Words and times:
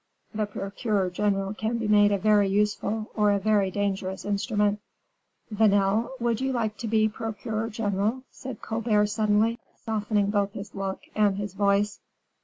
The 0.33 0.47
procureur 0.47 1.11
general 1.11 1.53
can 1.53 1.77
be 1.77 1.87
made 1.87 2.11
a 2.11 2.17
very 2.17 2.47
useful 2.47 3.11
or 3.13 3.29
a 3.29 3.37
very 3.37 3.69
dangerous 3.69 4.25
instrument." 4.25 4.79
"Vanel, 5.51 6.09
would 6.19 6.41
you 6.41 6.51
like 6.51 6.75
to 6.79 6.87
be 6.87 7.07
procureur 7.07 7.69
general?" 7.69 8.23
said 8.31 8.63
Colbert, 8.63 9.05
suddenly, 9.05 9.59
softening 9.75 10.31
both 10.31 10.53
his 10.53 10.73
look 10.73 11.01
and 11.13 11.37
his 11.37 11.53
voice. 11.53 11.99